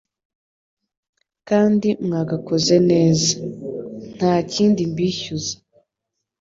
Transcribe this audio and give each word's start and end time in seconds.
kandi 1.49 1.87
mwagakoze 2.05 2.75
neza. 2.91 3.33
Ntakindi 4.15 4.81
mbishyuza 4.91 5.55